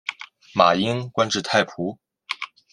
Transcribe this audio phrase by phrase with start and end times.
[0.55, 1.99] 马英官至太仆。